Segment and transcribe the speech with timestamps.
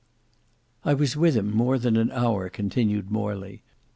[0.83, 3.61] "I was with him more than an hour," continued Morley.